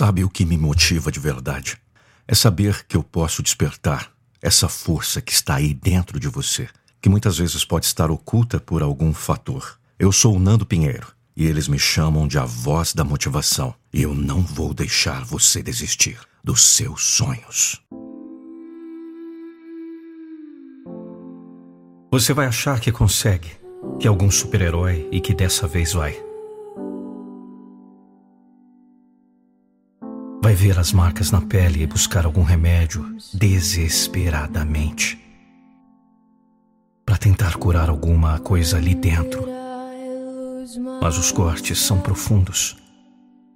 Sabe 0.00 0.24
o 0.24 0.30
que 0.30 0.46
me 0.46 0.56
motiva 0.56 1.12
de 1.12 1.20
verdade? 1.20 1.76
É 2.26 2.34
saber 2.34 2.86
que 2.86 2.96
eu 2.96 3.02
posso 3.02 3.42
despertar 3.42 4.10
essa 4.40 4.66
força 4.66 5.20
que 5.20 5.30
está 5.30 5.56
aí 5.56 5.74
dentro 5.74 6.18
de 6.18 6.26
você, 6.26 6.70
que 7.02 7.10
muitas 7.10 7.36
vezes 7.36 7.66
pode 7.66 7.84
estar 7.84 8.10
oculta 8.10 8.58
por 8.58 8.82
algum 8.82 9.12
fator. 9.12 9.78
Eu 9.98 10.10
sou 10.10 10.36
o 10.36 10.38
Nando 10.38 10.64
Pinheiro 10.64 11.08
e 11.36 11.44
eles 11.44 11.68
me 11.68 11.78
chamam 11.78 12.26
de 12.26 12.38
a 12.38 12.46
voz 12.46 12.94
da 12.94 13.04
motivação. 13.04 13.74
E 13.92 14.00
eu 14.00 14.14
não 14.14 14.40
vou 14.40 14.72
deixar 14.72 15.22
você 15.22 15.62
desistir 15.62 16.18
dos 16.42 16.66
seus 16.66 17.04
sonhos. 17.04 17.82
Você 22.10 22.32
vai 22.32 22.46
achar 22.46 22.80
que 22.80 22.90
consegue, 22.90 23.50
que 23.98 24.06
é 24.06 24.08
algum 24.08 24.30
super-herói 24.30 25.06
e 25.12 25.20
que 25.20 25.34
dessa 25.34 25.68
vez 25.68 25.92
vai. 25.92 26.29
Vai 30.50 30.56
ver 30.56 30.80
as 30.80 30.92
marcas 30.92 31.30
na 31.30 31.40
pele 31.40 31.80
e 31.80 31.86
buscar 31.86 32.26
algum 32.26 32.42
remédio 32.42 33.16
desesperadamente 33.32 35.16
para 37.06 37.16
tentar 37.16 37.56
curar 37.56 37.88
alguma 37.88 38.36
coisa 38.40 38.76
ali 38.76 38.92
dentro. 38.92 39.46
Mas 41.00 41.16
os 41.16 41.30
cortes 41.30 41.78
são 41.78 42.00
profundos. 42.00 42.76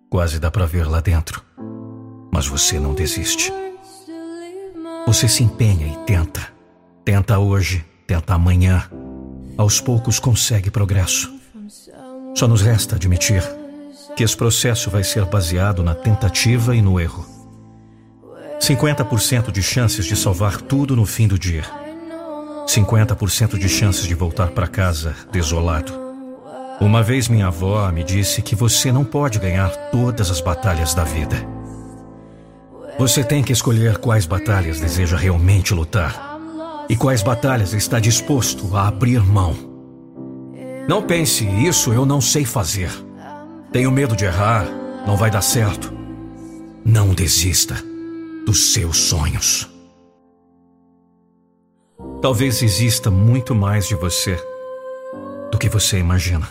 Quase 0.08 0.38
dá 0.38 0.52
para 0.52 0.66
ver 0.66 0.86
lá 0.86 1.00
dentro. 1.00 1.42
Mas 2.32 2.46
você 2.46 2.78
não 2.78 2.94
desiste. 2.94 3.52
Você 5.04 5.26
se 5.26 5.42
empenha 5.42 5.88
e 5.88 5.96
tenta. 6.06 6.46
Tenta 7.04 7.40
hoje, 7.40 7.84
tenta 8.06 8.34
amanhã. 8.34 8.88
Aos 9.58 9.80
poucos 9.80 10.20
consegue 10.20 10.70
progresso. 10.70 11.28
Só 12.36 12.46
nos 12.46 12.62
resta 12.62 12.94
admitir 12.94 13.42
que 14.16 14.22
esse 14.22 14.36
processo 14.36 14.90
vai 14.90 15.02
ser 15.02 15.24
baseado 15.24 15.82
na 15.82 15.94
tentativa 15.94 16.74
e 16.74 16.80
no 16.80 17.00
erro. 17.00 17.26
50% 18.60 19.50
de 19.50 19.62
chances 19.62 20.06
de 20.06 20.16
salvar 20.16 20.60
tudo 20.60 20.94
no 20.96 21.04
fim 21.04 21.26
do 21.26 21.38
dia. 21.38 21.64
50% 22.66 23.58
de 23.58 23.68
chances 23.68 24.06
de 24.06 24.14
voltar 24.14 24.48
para 24.48 24.66
casa 24.66 25.14
desolado. 25.30 25.92
Uma 26.80 27.02
vez 27.02 27.28
minha 27.28 27.48
avó 27.48 27.90
me 27.92 28.02
disse 28.02 28.42
que 28.42 28.56
você 28.56 28.90
não 28.90 29.04
pode 29.04 29.38
ganhar 29.38 29.70
todas 29.90 30.30
as 30.30 30.40
batalhas 30.40 30.94
da 30.94 31.04
vida. 31.04 31.36
Você 32.98 33.22
tem 33.22 33.42
que 33.42 33.52
escolher 33.52 33.98
quais 33.98 34.24
batalhas 34.24 34.80
deseja 34.80 35.16
realmente 35.16 35.74
lutar 35.74 36.38
e 36.88 36.96
quais 36.96 37.22
batalhas 37.22 37.72
está 37.72 37.98
disposto 37.98 38.76
a 38.76 38.88
abrir 38.88 39.20
mão. 39.20 39.54
Não 40.88 41.02
pense, 41.02 41.44
isso 41.44 41.92
eu 41.92 42.06
não 42.06 42.20
sei 42.20 42.44
fazer. 42.44 42.90
Tenho 43.74 43.90
medo 43.90 44.14
de 44.14 44.24
errar, 44.24 44.64
não 45.04 45.16
vai 45.16 45.32
dar 45.32 45.42
certo. 45.42 45.92
Não 46.84 47.12
desista 47.12 47.74
dos 48.46 48.72
seus 48.72 48.96
sonhos. 48.96 49.68
Talvez 52.22 52.62
exista 52.62 53.10
muito 53.10 53.52
mais 53.52 53.88
de 53.88 53.96
você 53.96 54.38
do 55.50 55.58
que 55.58 55.68
você 55.68 55.98
imagina. 55.98 56.46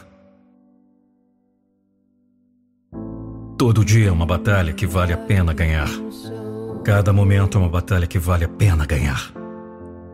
Todo 3.57 3.85
dia 3.85 4.09
é 4.09 4.11
uma 4.11 4.25
batalha 4.25 4.73
que 4.73 4.85
vale 4.85 5.13
a 5.13 5.17
pena 5.17 5.53
ganhar. 5.53 5.87
Cada 6.83 7.13
momento 7.13 7.57
é 7.57 7.61
uma 7.61 7.69
batalha 7.69 8.05
que 8.05 8.19
vale 8.19 8.43
a 8.43 8.49
pena 8.49 8.85
ganhar. 8.85 9.31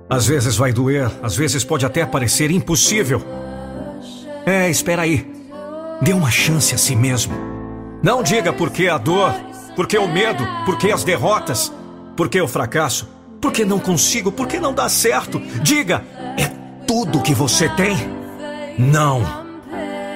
Às 0.07 0.27
vezes 0.27 0.55
vai 0.55 0.71
doer, 0.71 1.09
às 1.23 1.35
vezes 1.35 1.63
pode 1.63 1.87
até 1.87 2.05
parecer 2.05 2.51
impossível. 2.51 3.19
É, 4.45 4.69
espera 4.69 5.01
aí. 5.01 5.38
Dê 6.01 6.13
uma 6.13 6.31
chance 6.31 6.73
a 6.73 6.77
si 6.77 6.95
mesmo. 6.95 7.33
Não 8.01 8.23
diga 8.23 8.53
por 8.53 8.69
que 8.69 8.87
a 8.87 8.97
dor, 8.97 9.33
por 9.75 9.85
que 9.85 9.97
o 9.97 10.07
medo, 10.07 10.47
por 10.65 10.77
que 10.77 10.91
as 10.91 11.03
derrotas, 11.03 11.71
por 12.15 12.29
que 12.29 12.41
o 12.41 12.47
fracasso, 12.47 13.09
por 13.41 13.51
que 13.51 13.65
não 13.65 13.79
consigo, 13.79 14.31
por 14.31 14.47
que 14.47 14.59
não 14.59 14.73
dá 14.73 14.87
certo. 14.87 15.39
Diga, 15.61 16.03
é 16.37 16.47
tudo 16.85 17.21
que 17.21 17.33
você 17.33 17.67
tem? 17.69 17.97
Não. 18.77 19.23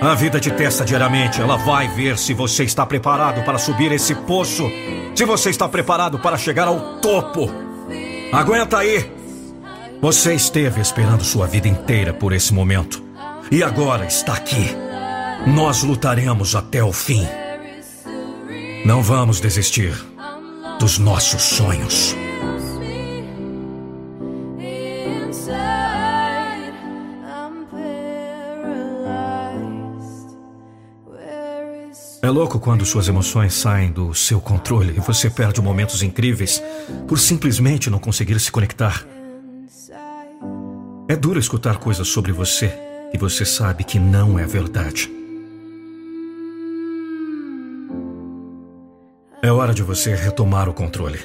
A 0.02 0.16
vida 0.16 0.40
te 0.40 0.52
testa 0.52 0.84
diariamente. 0.84 1.42
Ela 1.42 1.56
vai 1.56 1.88
ver 1.88 2.18
se 2.18 2.34
você 2.34 2.64
está 2.64 2.86
preparado 2.86 3.44
para 3.44 3.58
subir 3.58 3.92
esse 3.92 4.14
poço. 4.14 4.70
Se 5.16 5.24
você 5.24 5.50
está 5.50 5.68
preparado 5.70 6.20
para 6.20 6.38
chegar 6.38 6.68
ao 6.68 6.98
topo. 7.00 7.50
Aguenta 8.32 8.80
aí. 8.80 9.10
Você 10.02 10.34
esteve 10.34 10.82
esperando 10.82 11.24
sua 11.24 11.48
vida 11.48 11.70
inteira 11.70 12.14
por 12.14 12.34
esse 12.34 12.54
momento. 12.54 13.02
E 13.50 13.64
agora 13.64 14.06
está 14.06 14.34
aqui. 14.34 14.83
Nós 15.46 15.84
lutaremos 15.84 16.56
até 16.56 16.82
o 16.82 16.94
fim. 16.94 17.28
Não 18.86 19.04
vamos 19.04 19.42
desistir 19.42 19.94
dos 20.80 20.98
nossos 20.98 21.42
sonhos. 21.42 22.16
É 32.22 32.30
louco 32.30 32.58
quando 32.58 32.86
suas 32.86 33.10
emoções 33.10 33.54
saem 33.54 33.92
do 33.92 34.14
seu 34.14 34.40
controle 34.40 34.94
e 34.96 35.02
você 35.02 35.30
perde 35.30 35.62
momentos 35.62 36.02
incríveis 36.02 36.64
por 37.06 37.20
simplesmente 37.20 37.90
não 37.90 38.00
conseguir 38.00 38.40
se 38.40 38.50
conectar. 38.50 39.06
É 41.10 41.18
duro 41.18 41.38
escutar 41.38 41.80
coisas 41.80 42.08
sobre 42.08 42.32
você 42.32 42.74
e 43.14 43.18
você 43.18 43.44
sabe 43.44 43.84
que 43.84 44.00
não 44.00 44.40
é 44.40 44.48
verdade. 44.48 45.23
É 49.44 49.52
hora 49.52 49.74
de 49.74 49.84
você 49.84 50.16
retomar 50.16 50.70
o 50.70 50.74
controle. 50.74 51.20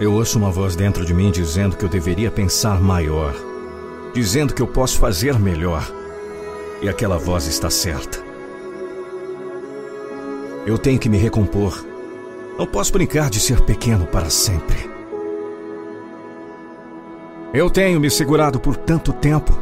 Eu 0.00 0.14
ouço 0.14 0.36
uma 0.36 0.50
voz 0.50 0.74
dentro 0.74 1.04
de 1.04 1.14
mim 1.14 1.30
dizendo 1.30 1.76
que 1.76 1.84
eu 1.84 1.88
deveria 1.88 2.28
pensar 2.28 2.80
maior, 2.80 3.32
dizendo 4.12 4.52
que 4.52 4.60
eu 4.60 4.66
posso 4.66 4.98
fazer 4.98 5.38
melhor. 5.38 5.88
E 6.82 6.88
aquela 6.88 7.16
voz 7.16 7.46
está 7.46 7.70
certa. 7.70 8.18
Eu 10.66 10.76
tenho 10.76 10.98
que 10.98 11.08
me 11.08 11.18
recompor. 11.18 11.86
Não 12.58 12.66
posso 12.66 12.92
brincar 12.92 13.30
de 13.30 13.38
ser 13.38 13.60
pequeno 13.60 14.08
para 14.08 14.28
sempre. 14.28 14.93
Eu 17.54 17.70
tenho 17.70 18.00
me 18.00 18.10
segurado 18.10 18.58
por 18.58 18.76
tanto 18.76 19.12
tempo. 19.12 19.56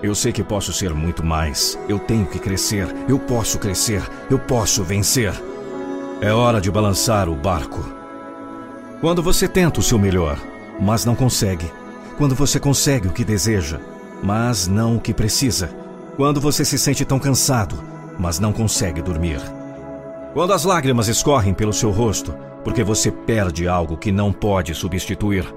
Eu 0.00 0.14
sei 0.14 0.30
que 0.30 0.44
posso 0.44 0.72
ser 0.72 0.94
muito 0.94 1.26
mais. 1.26 1.76
Eu 1.88 1.98
tenho 1.98 2.24
que 2.24 2.38
crescer. 2.38 2.86
Eu 3.08 3.18
posso 3.18 3.58
crescer. 3.58 4.08
Eu 4.30 4.38
posso 4.38 4.84
vencer. 4.84 5.34
É 6.20 6.32
hora 6.32 6.60
de 6.60 6.70
balançar 6.70 7.28
o 7.28 7.34
barco. 7.34 7.84
Quando 9.00 9.20
você 9.20 9.48
tenta 9.48 9.80
o 9.80 9.82
seu 9.82 9.98
melhor, 9.98 10.38
mas 10.80 11.04
não 11.04 11.16
consegue. 11.16 11.68
Quando 12.16 12.36
você 12.36 12.60
consegue 12.60 13.08
o 13.08 13.12
que 13.12 13.24
deseja, 13.24 13.80
mas 14.22 14.68
não 14.68 14.94
o 14.94 15.00
que 15.00 15.12
precisa. 15.12 15.68
Quando 16.16 16.40
você 16.40 16.64
se 16.64 16.78
sente 16.78 17.04
tão 17.04 17.18
cansado, 17.18 17.82
mas 18.16 18.38
não 18.38 18.52
consegue 18.52 19.02
dormir. 19.02 19.40
Quando 20.34 20.52
as 20.52 20.64
lágrimas 20.64 21.08
escorrem 21.08 21.52
pelo 21.52 21.72
seu 21.72 21.90
rosto, 21.90 22.32
porque 22.62 22.84
você 22.84 23.10
perde 23.10 23.66
algo 23.66 23.96
que 23.96 24.12
não 24.12 24.32
pode 24.32 24.72
substituir 24.72 25.52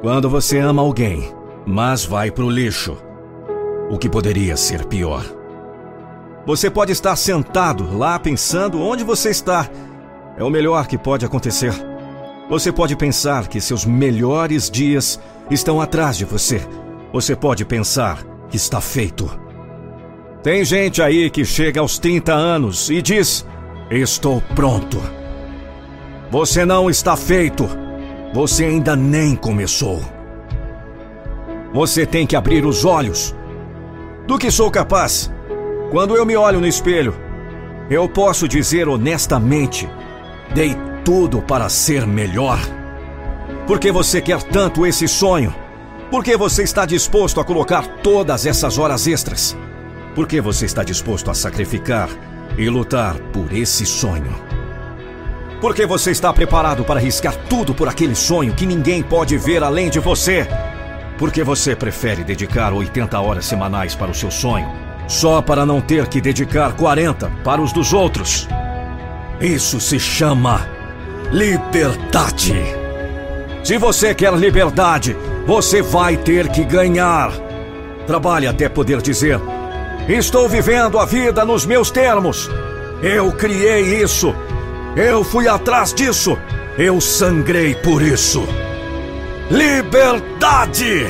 quando 0.00 0.28
você 0.28 0.58
ama 0.58 0.82
alguém, 0.82 1.32
mas 1.66 2.04
vai 2.04 2.30
pro 2.30 2.50
lixo. 2.50 2.96
O 3.90 3.98
que 3.98 4.08
poderia 4.08 4.56
ser 4.56 4.84
pior? 4.84 5.24
Você 6.46 6.70
pode 6.70 6.92
estar 6.92 7.16
sentado 7.16 7.96
lá 7.96 8.18
pensando 8.18 8.80
onde 8.80 9.02
você 9.02 9.30
está. 9.30 9.68
É 10.36 10.44
o 10.44 10.50
melhor 10.50 10.86
que 10.86 10.98
pode 10.98 11.24
acontecer. 11.24 11.72
Você 12.48 12.70
pode 12.70 12.94
pensar 12.94 13.48
que 13.48 13.60
seus 13.60 13.84
melhores 13.84 14.70
dias 14.70 15.20
estão 15.50 15.80
atrás 15.80 16.16
de 16.16 16.24
você. 16.24 16.60
Você 17.12 17.34
pode 17.34 17.64
pensar 17.64 18.22
que 18.48 18.56
está 18.56 18.80
feito. 18.80 19.28
Tem 20.42 20.64
gente 20.64 21.02
aí 21.02 21.28
que 21.30 21.44
chega 21.44 21.80
aos 21.80 21.98
30 21.98 22.32
anos 22.32 22.90
e 22.90 23.02
diz: 23.02 23.44
Estou 23.90 24.40
pronto. 24.54 25.00
Você 26.30 26.64
não 26.64 26.88
está 26.88 27.16
feito. 27.16 27.85
Você 28.36 28.66
ainda 28.66 28.94
nem 28.94 29.34
começou. 29.34 30.02
Você 31.72 32.04
tem 32.04 32.26
que 32.26 32.36
abrir 32.36 32.66
os 32.66 32.84
olhos. 32.84 33.34
Do 34.26 34.36
que 34.36 34.50
sou 34.50 34.70
capaz? 34.70 35.32
Quando 35.90 36.14
eu 36.14 36.26
me 36.26 36.36
olho 36.36 36.60
no 36.60 36.66
espelho, 36.66 37.14
eu 37.88 38.06
posso 38.06 38.46
dizer 38.46 38.90
honestamente: 38.90 39.88
dei 40.54 40.76
tudo 41.02 41.40
para 41.40 41.70
ser 41.70 42.06
melhor. 42.06 42.58
Por 43.66 43.78
que 43.78 43.90
você 43.90 44.20
quer 44.20 44.42
tanto 44.42 44.84
esse 44.84 45.08
sonho? 45.08 45.54
Por 46.10 46.22
que 46.22 46.36
você 46.36 46.62
está 46.62 46.84
disposto 46.84 47.40
a 47.40 47.44
colocar 47.44 47.86
todas 48.02 48.44
essas 48.44 48.76
horas 48.76 49.06
extras? 49.06 49.56
Por 50.14 50.26
que 50.26 50.42
você 50.42 50.66
está 50.66 50.84
disposto 50.84 51.30
a 51.30 51.34
sacrificar 51.34 52.10
e 52.58 52.68
lutar 52.68 53.18
por 53.32 53.50
esse 53.50 53.86
sonho? 53.86 54.55
Porque 55.60 55.86
você 55.86 56.10
está 56.10 56.32
preparado 56.32 56.84
para 56.84 57.00
arriscar 57.00 57.34
tudo 57.48 57.74
por 57.74 57.88
aquele 57.88 58.14
sonho 58.14 58.54
que 58.54 58.66
ninguém 58.66 59.02
pode 59.02 59.36
ver 59.38 59.62
além 59.62 59.88
de 59.88 59.98
você. 59.98 60.46
Por 61.18 61.32
que 61.32 61.42
você 61.42 61.74
prefere 61.74 62.22
dedicar 62.22 62.72
80 62.72 63.18
horas 63.18 63.46
semanais 63.46 63.94
para 63.94 64.10
o 64.10 64.14
seu 64.14 64.30
sonho, 64.30 64.70
só 65.08 65.40
para 65.40 65.64
não 65.64 65.80
ter 65.80 66.06
que 66.08 66.20
dedicar 66.20 66.74
40 66.74 67.30
para 67.42 67.62
os 67.62 67.72
dos 67.72 67.94
outros? 67.94 68.46
Isso 69.40 69.80
se 69.80 69.98
chama 69.98 70.68
liberdade. 71.32 72.54
Se 73.64 73.78
você 73.78 74.14
quer 74.14 74.32
liberdade, 74.34 75.16
você 75.46 75.80
vai 75.80 76.16
ter 76.16 76.48
que 76.48 76.64
ganhar. 76.64 77.32
Trabalhe 78.06 78.46
até 78.46 78.68
poder 78.68 79.00
dizer: 79.00 79.40
Estou 80.08 80.48
vivendo 80.48 80.98
a 80.98 81.04
vida 81.04 81.44
nos 81.44 81.66
meus 81.66 81.90
termos. 81.90 82.48
Eu 83.02 83.32
criei 83.32 84.02
isso. 84.02 84.34
Eu 84.96 85.22
fui 85.22 85.46
atrás 85.46 85.92
disso. 85.92 86.38
Eu 86.78 87.02
sangrei 87.02 87.74
por 87.74 88.00
isso. 88.00 88.48
Liberdade! 89.50 91.06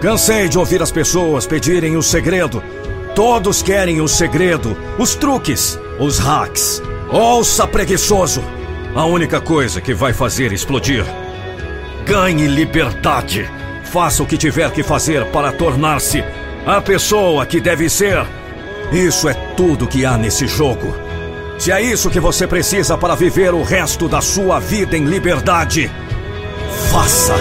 Cansei 0.00 0.48
de 0.48 0.58
ouvir 0.58 0.80
as 0.80 0.90
pessoas 0.90 1.46
pedirem 1.46 1.98
o 1.98 2.02
segredo. 2.02 2.62
Todos 3.14 3.62
querem 3.62 4.00
o 4.00 4.08
segredo, 4.08 4.74
os 4.98 5.14
truques, 5.14 5.78
os 5.98 6.18
hacks. 6.18 6.82
Ouça, 7.10 7.66
preguiçoso! 7.66 8.42
A 8.94 9.04
única 9.04 9.38
coisa 9.38 9.80
que 9.80 9.92
vai 9.92 10.14
fazer 10.14 10.50
explodir. 10.50 11.04
Ganhe 12.06 12.46
liberdade. 12.46 13.50
Faça 13.84 14.22
o 14.22 14.26
que 14.26 14.38
tiver 14.38 14.70
que 14.70 14.82
fazer 14.82 15.26
para 15.26 15.52
tornar-se 15.52 16.24
a 16.66 16.80
pessoa 16.80 17.44
que 17.44 17.60
deve 17.60 17.90
ser. 17.90 18.26
Isso 18.90 19.28
é 19.28 19.34
tudo 19.56 19.86
que 19.86 20.06
há 20.06 20.16
nesse 20.16 20.46
jogo. 20.46 21.05
Se 21.58 21.72
é 21.72 21.80
isso 21.80 22.10
que 22.10 22.20
você 22.20 22.46
precisa 22.46 22.96
para 22.98 23.14
viver 23.14 23.54
o 23.54 23.62
resto 23.62 24.08
da 24.08 24.20
sua 24.20 24.60
vida 24.60 24.96
em 24.96 25.04
liberdade, 25.04 25.90
faça! 26.92 27.34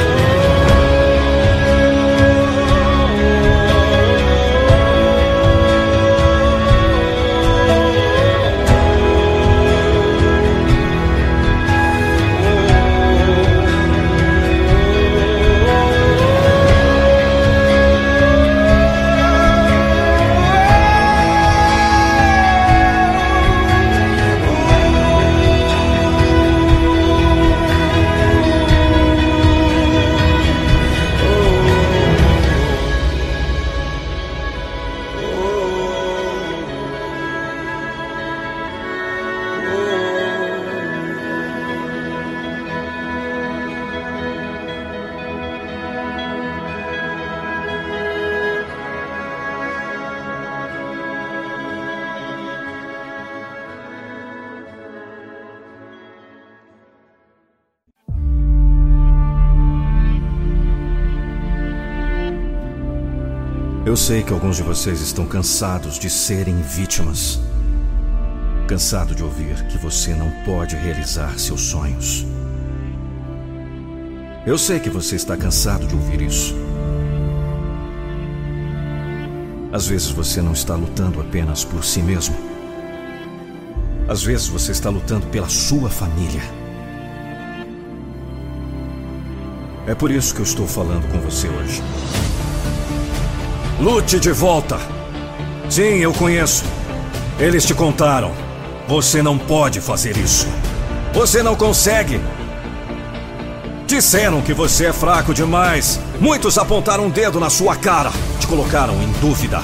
Eu 63.95 63.97
sei 63.97 64.23
que 64.23 64.33
alguns 64.33 64.57
de 64.57 64.61
vocês 64.61 64.99
estão 64.99 65.25
cansados 65.25 65.97
de 65.97 66.09
serem 66.09 66.61
vítimas. 66.61 67.39
Cansado 68.67 69.15
de 69.15 69.23
ouvir 69.23 69.65
que 69.67 69.77
você 69.77 70.13
não 70.13 70.29
pode 70.43 70.75
realizar 70.75 71.39
seus 71.39 71.61
sonhos. 71.61 72.25
Eu 74.45 74.57
sei 74.57 74.81
que 74.81 74.89
você 74.89 75.15
está 75.15 75.37
cansado 75.37 75.87
de 75.87 75.95
ouvir 75.95 76.23
isso. 76.23 76.53
Às 79.71 79.87
vezes 79.87 80.09
você 80.09 80.41
não 80.41 80.51
está 80.51 80.75
lutando 80.75 81.21
apenas 81.21 81.63
por 81.63 81.81
si 81.81 82.01
mesmo. 82.01 82.35
Às 84.09 84.21
vezes 84.21 84.47
você 84.47 84.73
está 84.73 84.89
lutando 84.89 85.25
pela 85.27 85.47
sua 85.47 85.89
família. 85.89 86.43
É 89.87 89.95
por 89.95 90.11
isso 90.11 90.35
que 90.35 90.41
eu 90.41 90.45
estou 90.45 90.67
falando 90.67 91.09
com 91.13 91.21
você 91.21 91.47
hoje. 91.47 91.81
Lute 93.79 94.21
de 94.21 94.31
volta. 94.31 94.79
Sim, 95.69 95.97
eu 95.97 96.13
conheço. 96.13 96.63
Eles 97.37 97.65
te 97.65 97.73
contaram. 97.73 98.31
Você 98.87 99.21
não 99.21 99.37
pode 99.37 99.81
fazer 99.81 100.15
isso. 100.15 100.47
Você 101.13 101.43
não 101.43 101.55
consegue. 101.55 102.21
Disseram 103.85 104.41
que 104.41 104.53
você 104.53 104.85
é 104.85 104.93
fraco 104.93 105.33
demais. 105.33 105.99
Muitos 106.21 106.57
apontaram 106.57 107.07
um 107.07 107.09
dedo 107.09 107.37
na 107.37 107.49
sua 107.49 107.75
cara. 107.75 108.11
Te 108.39 108.47
colocaram 108.47 108.93
em 109.01 109.11
dúvida. 109.19 109.61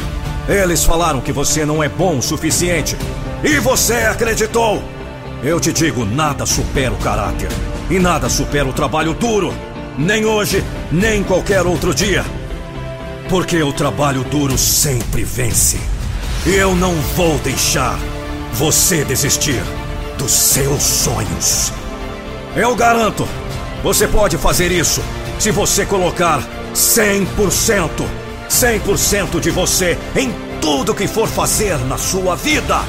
Eles 0.47 0.83
falaram 0.83 1.21
que 1.21 1.31
você 1.31 1.65
não 1.65 1.81
é 1.81 1.87
bom 1.87 2.17
o 2.17 2.21
suficiente. 2.21 2.97
E 3.41 3.59
você 3.59 3.93
acreditou. 3.93 4.83
Eu 5.41 5.57
te 5.57 5.71
digo, 5.71 6.03
nada 6.03 6.45
supera 6.45 6.91
o 6.91 6.97
caráter. 6.97 7.49
E 7.89 7.97
nada 7.97 8.27
supera 8.27 8.67
o 8.67 8.73
trabalho 8.73 9.13
duro. 9.13 9.53
Nem 9.97 10.25
hoje, 10.25 10.61
nem 10.91 11.23
qualquer 11.23 11.65
outro 11.65 11.93
dia. 11.93 12.25
Porque 13.31 13.63
o 13.63 13.71
trabalho 13.71 14.25
duro 14.25 14.57
sempre 14.57 15.23
vence. 15.23 15.79
E 16.45 16.49
eu 16.49 16.75
não 16.75 16.93
vou 17.15 17.37
deixar 17.37 17.97
você 18.51 19.05
desistir 19.05 19.63
dos 20.17 20.33
seus 20.33 20.83
sonhos. 20.83 21.71
Eu 22.57 22.75
garanto, 22.75 23.25
você 23.81 24.05
pode 24.05 24.37
fazer 24.37 24.69
isso 24.69 25.01
se 25.39 25.49
você 25.49 25.85
colocar 25.85 26.43
100%, 26.75 28.05
100% 28.49 29.39
de 29.39 29.49
você 29.49 29.97
em 30.13 30.33
tudo 30.59 30.93
que 30.93 31.07
for 31.07 31.29
fazer 31.29 31.77
na 31.85 31.97
sua 31.97 32.35
vida. 32.35 32.81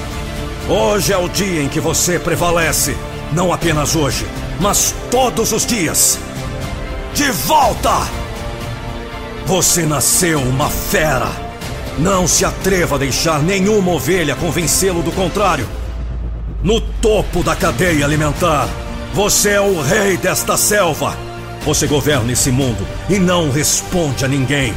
Hoje 0.68 1.12
é 1.12 1.16
o 1.16 1.28
dia 1.28 1.62
em 1.62 1.68
que 1.68 1.78
você 1.78 2.18
prevalece. 2.18 2.96
Não 3.32 3.52
apenas 3.52 3.94
hoje, 3.94 4.26
mas 4.58 4.92
todos 5.08 5.52
os 5.52 5.64
dias. 5.64 6.18
De 7.14 7.30
volta! 7.30 8.21
Você 9.46 9.84
nasceu 9.84 10.40
uma 10.40 10.70
fera. 10.70 11.28
Não 11.98 12.26
se 12.26 12.44
atreva 12.44 12.94
a 12.94 12.99
deixar 12.99 13.42
nenhuma 13.42 13.92
ovelha 13.92 14.34
convencê-lo 14.37 15.02
do 15.02 15.12
contrário. 15.12 15.68
No 16.62 16.80
topo 16.80 17.42
da 17.42 17.56
cadeia 17.56 18.04
alimentar, 18.04 18.68
você 19.12 19.50
é 19.50 19.61
o 19.61 19.82
rei 19.82 20.16
desta 20.16 20.56
selva. 20.56 21.16
Você 21.64 21.87
governa 21.87 22.32
esse 22.32 22.50
mundo 22.50 22.87
e 23.11 23.18
não 23.18 23.50
responde 23.50 24.25
a 24.25 24.28
ninguém. 24.28 24.72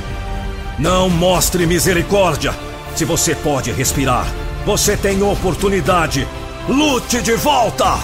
Não 0.77 1.09
mostre 1.09 1.65
misericórdia. 1.65 2.53
Se 2.95 3.05
você 3.05 3.33
pode 3.33 3.71
respirar, 3.71 4.27
você 4.65 4.97
tem 4.97 5.21
oportunidade. 5.23 6.27
Lute 6.67 7.21
de 7.21 7.35
volta! 7.35 7.99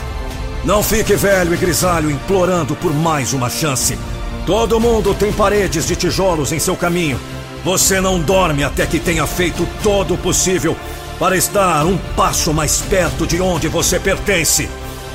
Não 0.63 0.83
fique 0.83 1.15
velho 1.15 1.55
e 1.55 1.57
grisalho 1.57 2.11
implorando 2.11 2.75
por 2.75 2.93
mais 2.93 3.33
uma 3.33 3.49
chance. 3.49 3.97
Todo 4.45 4.79
mundo 4.79 5.13
tem 5.13 5.31
paredes 5.31 5.87
de 5.87 5.95
tijolos 5.95 6.51
em 6.51 6.59
seu 6.59 6.75
caminho. 6.75 7.19
Você 7.63 8.01
não 8.01 8.19
dorme 8.19 8.63
até 8.63 8.85
que 8.85 8.99
tenha 8.99 9.27
feito 9.27 9.67
todo 9.83 10.15
o 10.15 10.17
possível 10.17 10.75
para 11.19 11.37
estar 11.37 11.85
um 11.85 11.97
passo 12.15 12.53
mais 12.53 12.81
perto 12.81 13.27
de 13.27 13.39
onde 13.39 13.67
você 13.67 13.99
pertence. 13.99 14.69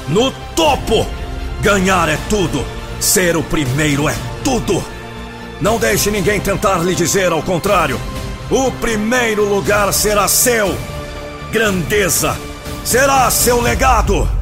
No 0.09 0.31
topo! 0.55 1.07
Ganhar 1.61 2.09
é 2.09 2.19
tudo. 2.31 2.65
Ser 3.01 3.37
o 3.37 3.43
primeiro 3.43 4.09
é 4.09 4.15
tudo. 4.45 4.83
Não 5.61 5.79
deixe 5.79 6.11
ninguém 6.11 6.39
tentar 6.39 6.79
lhe 6.79 6.95
dizer 6.95 7.33
ao 7.33 7.43
contrário. 7.43 8.01
O 8.51 8.71
primeiro 8.73 9.45
lugar 9.45 9.93
será 9.93 10.29
seu. 10.29 10.77
Grandeza 11.51 12.37
será 12.87 13.29
seu 13.33 13.61
legado. 13.61 14.36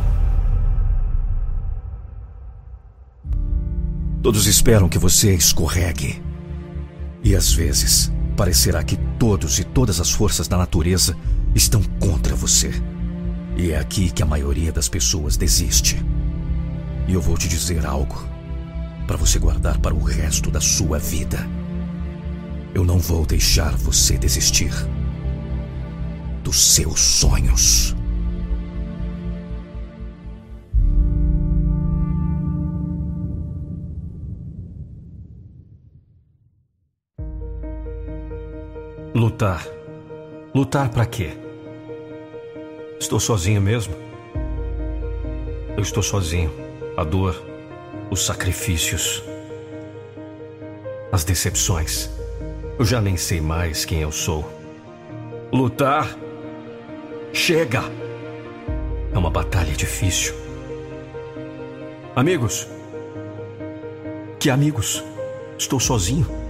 Todos 4.25 4.47
esperam 4.47 4.89
que 4.89 4.99
você 4.99 5.35
escorregue. 5.35 6.23
E 7.23 7.37
às 7.37 7.53
vezes, 7.53 8.11
parecerá 8.35 8.83
que 8.83 8.97
todos 9.19 9.59
e 9.59 9.65
todas 9.65 10.01
as 10.01 10.11
forças 10.11 10.49
da 10.49 10.57
natureza 10.57 11.15
estão 11.55 11.83
contra 12.01 12.35
você. 12.35 12.71
E 13.55 13.71
é 13.71 13.79
aqui 13.79 14.11
que 14.11 14.23
a 14.23 14.27
maioria 14.27 14.73
das 14.73 14.89
pessoas 14.89 15.37
desiste. 15.37 16.03
E 17.07 17.13
eu 17.13 17.21
vou 17.21 17.37
te 17.37 17.47
dizer 17.47 17.85
algo 17.85 18.27
para 19.07 19.19
você 19.19 19.39
guardar 19.39 19.79
para 19.79 19.95
o 19.95 20.03
resto 20.03 20.51
da 20.51 20.59
sua 20.59 20.99
vida. 20.99 21.47
Eu 22.73 22.83
não 22.83 22.99
vou 22.99 23.27
deixar 23.27 23.77
você 23.77 24.17
desistir 24.17 24.73
dos 26.43 26.75
seus 26.75 26.99
sonhos. 26.99 27.95
Lutar. 39.15 39.65
Lutar 40.53 40.89
para 40.89 41.07
quê? 41.07 41.31
Estou 42.99 43.21
sozinho 43.21 43.61
mesmo? 43.63 43.95
Eu 45.77 45.85
estou 45.85 46.03
sozinho. 46.03 46.53
A 46.97 47.05
dor, 47.05 47.41
os 48.11 48.27
sacrifícios, 48.27 49.23
as 51.13 51.23
decepções. 51.23 52.11
Eu 52.77 52.85
já 52.85 53.01
nem 53.01 53.17
sei 53.17 53.41
mais 53.41 53.85
quem 53.85 54.01
eu 54.01 54.11
sou. 54.11 54.45
Lutar? 55.53 56.19
Chega! 57.33 57.85
É 59.13 59.17
uma 59.17 59.31
batalha 59.31 59.75
difícil. 59.75 60.35
Amigos? 62.17 62.67
Que 64.41 64.51
amigos? 64.51 65.05
Estou 65.57 65.79
sozinho. 65.79 66.44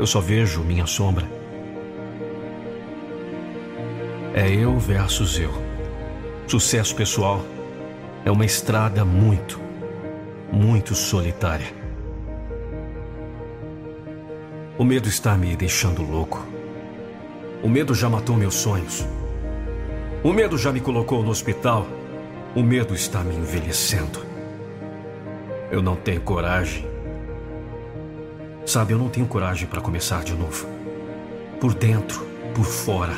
Eu 0.00 0.06
só 0.06 0.18
vejo 0.18 0.62
minha 0.62 0.86
sombra. 0.86 1.26
É 4.32 4.50
eu 4.50 4.78
versus 4.78 5.38
eu. 5.38 5.52
Sucesso 6.46 6.96
pessoal 6.96 7.44
é 8.24 8.30
uma 8.30 8.46
estrada 8.46 9.04
muito, 9.04 9.60
muito 10.50 10.94
solitária. 10.94 11.66
O 14.78 14.84
medo 14.84 15.06
está 15.06 15.36
me 15.36 15.54
deixando 15.54 16.00
louco. 16.00 16.46
O 17.62 17.68
medo 17.68 17.94
já 17.94 18.08
matou 18.08 18.36
meus 18.36 18.54
sonhos. 18.54 19.06
O 20.24 20.32
medo 20.32 20.56
já 20.56 20.72
me 20.72 20.80
colocou 20.80 21.22
no 21.22 21.30
hospital. 21.30 21.86
O 22.56 22.62
medo 22.62 22.94
está 22.94 23.22
me 23.22 23.36
envelhecendo. 23.36 24.24
Eu 25.70 25.82
não 25.82 25.94
tenho 25.94 26.22
coragem. 26.22 26.88
Sabe, 28.70 28.92
eu 28.92 28.98
não 28.98 29.08
tenho 29.08 29.26
coragem 29.26 29.66
para 29.66 29.80
começar 29.80 30.22
de 30.22 30.32
novo. 30.32 30.64
Por 31.60 31.74
dentro, 31.74 32.24
por 32.54 32.64
fora. 32.64 33.16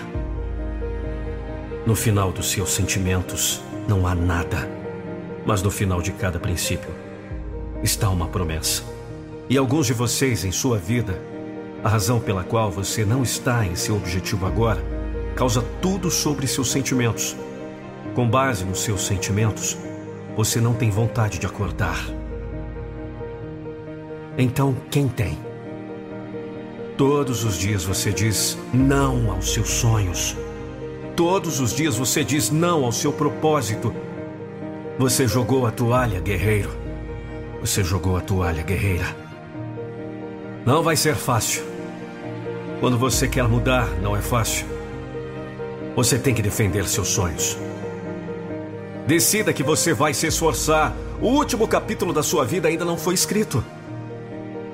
No 1.85 1.95
final 1.95 2.33
dos 2.33 2.51
seus 2.51 2.73
sentimentos 2.73 3.61
não 3.87 4.07
há 4.07 4.15
nada. 4.15 4.67
Mas 5.45 5.61
no 5.61 5.71
final 5.71 6.01
de 6.01 6.11
cada 6.11 6.41
princípio 6.41 6.89
está 7.83 8.09
uma 8.09 8.29
promessa. 8.29 8.83
E 9.47 9.59
alguns 9.59 9.87
de 9.87 9.93
vocês 9.93 10.43
em 10.43 10.51
sua 10.51 10.79
vida, 10.79 11.21
a 11.85 11.89
razão 11.91 12.19
pela 12.19 12.43
qual 12.43 12.71
você 12.71 13.05
não 13.05 13.23
está 13.23 13.67
em 13.67 13.77
seu 13.77 13.97
objetivo 13.97 14.47
agora, 14.47 14.83
causa 15.37 15.63
tudo 15.83 16.11
sobre 16.11 16.47
seus 16.47 16.71
sentimentos. 16.71 17.37
Com 18.15 18.27
base 18.27 18.65
nos 18.65 18.83
seus 18.83 19.05
sentimentos, 19.05 19.77
você 20.35 20.63
não 20.63 20.73
tem 20.73 20.89
vontade 20.89 21.39
de 21.39 21.45
acordar. 21.47 22.22
Então, 24.37 24.75
quem 24.91 25.09
tem? 25.09 25.39
Todos 26.97 27.45
os 27.45 27.59
dias 27.59 27.85
você 27.85 28.13
diz 28.13 28.57
não 28.73 29.31
aos 29.31 29.53
seus 29.53 29.69
sonhos. 29.69 30.37
Todos 31.15 31.61
os 31.61 31.75
dias 31.75 31.97
você 31.97 32.25
diz 32.25 32.51
não 32.51 32.85
ao 32.85 32.93
seu 32.93 33.13
propósito. 33.13 33.95
Você 34.99 35.27
jogou 35.27 35.67
a 35.67 35.71
toalha, 35.71 36.21
guerreiro. 36.21 36.71
Você 37.61 37.85
jogou 37.85 38.17
a 38.17 38.21
toalha, 38.21 38.63
guerreira. 38.63 39.17
Não 40.65 40.83
vai 40.83 40.97
ser 40.97 41.15
fácil. 41.15 41.63
Quando 42.81 42.97
você 42.97 43.29
quer 43.29 43.47
mudar, 43.47 43.89
não 44.01 44.17
é 44.17 44.23
fácil. 44.23 44.67
Você 45.95 46.19
tem 46.19 46.35
que 46.35 46.43
defender 46.43 46.87
seus 46.89 47.09
sonhos. 47.09 47.59
Decida 49.07 49.53
que 49.53 49.63
você 49.63 49.93
vai 49.93 50.15
se 50.15 50.27
esforçar. 50.27 50.95
O 51.21 51.27
último 51.27 51.69
capítulo 51.69 52.13
da 52.13 52.23
sua 52.23 52.45
vida 52.45 52.69
ainda 52.69 52.85
não 52.85 52.97
foi 52.97 53.15
escrito. 53.15 53.63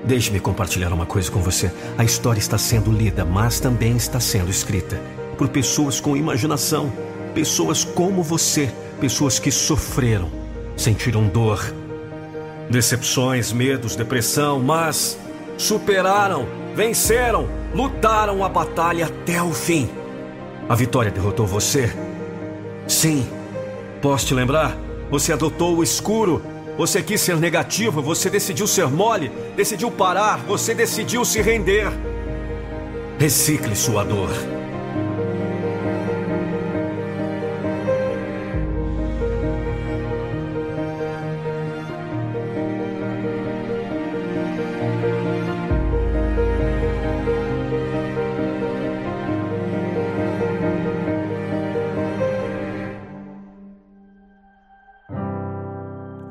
Deixe-me 0.09 0.41
compartilhar 0.41 0.91
uma 0.91 1.05
coisa 1.05 1.31
com 1.31 1.43
você. 1.43 1.71
A 1.99 2.03
história 2.03 2.39
está 2.39 2.57
sendo 2.57 2.91
lida, 2.91 3.27
mas 3.27 3.61
também 3.61 3.95
está 3.95 4.19
sendo 4.19 4.51
escrita 4.51 4.99
por 5.37 5.49
pessoas 5.51 6.01
com 6.01 6.17
imaginação, 6.17 6.91
pessoas 7.35 7.85
como 7.85 8.23
você, 8.23 8.73
pessoas 8.99 9.39
que 9.39 9.51
sofreram, 9.51 10.31
sentiram 10.79 11.29
dor, 11.29 11.63
decepções, 12.71 13.53
medos, 13.53 13.97
depressão, 13.97 14.59
mas 14.59 15.19
superaram, 15.59 16.49
venceram, 16.75 17.47
lutaram 17.75 18.43
a 18.43 18.49
batalha 18.49 19.05
até 19.05 19.43
o 19.43 19.53
fim. 19.53 19.91
A 20.71 20.75
vitória 20.75 21.11
derrotou 21.11 21.47
você? 21.47 21.93
Sim. 22.87 23.29
Posso 24.01 24.25
te 24.25 24.33
lembrar? 24.33 24.75
Você 25.11 25.35
adotou 25.35 25.77
o 25.77 25.83
escuro. 25.83 26.43
Você 26.79 27.03
quis 27.03 27.21
ser 27.21 27.37
negativo. 27.37 28.01
Você 28.01 28.31
decidiu 28.31 28.67
ser 28.67 28.87
mole. 28.87 29.31
Decidiu 29.57 29.91
parar. 29.91 30.39
Você 30.47 30.73
decidiu 30.73 31.25
se 31.25 31.43
render. 31.43 31.93
Recicle 33.19 33.75
sua 33.75 34.05
dor. 34.05 34.58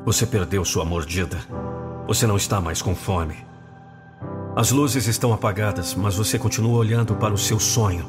Você 0.07 0.25
perdeu 0.25 0.63
sua 0.63 0.85
mordida. 0.85 1.37
Você 2.07 2.25
não 2.25 2.37
está 2.37 2.61
mais 2.61 2.81
com 2.81 2.95
fome. 2.95 3.45
As 4.55 4.71
luzes 4.71 5.05
estão 5.05 5.33
apagadas, 5.33 5.93
mas 5.95 6.15
você 6.15 6.39
continua 6.39 6.77
olhando 6.77 7.13
para 7.13 7.33
o 7.33 7.37
seu 7.37 7.59
sonho, 7.59 8.07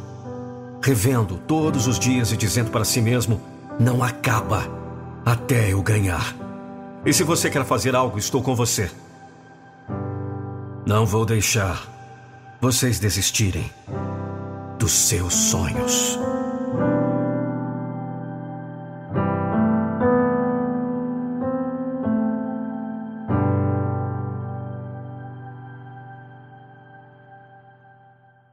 revendo 0.81 1.39
todos 1.39 1.89
os 1.89 1.99
dias 1.99 2.31
e 2.31 2.37
dizendo 2.37 2.71
para 2.71 2.85
si 2.85 3.01
mesmo: 3.01 3.41
não 3.81 4.01
acaba 4.01 4.69
até 5.27 5.73
eu 5.73 5.83
ganhar. 5.83 6.37
E 7.05 7.13
se 7.13 7.25
você 7.25 7.51
quer 7.51 7.65
fazer 7.65 7.97
algo, 7.97 8.17
estou 8.17 8.45
com 8.45 8.55
você. 8.55 8.89
Não 10.87 11.05
vou 11.05 11.27
deixar 11.27 11.83
vocês 12.61 13.01
desistirem 13.01 13.69
dos 14.79 14.93
seus 14.93 15.35
sonhos. 15.35 16.17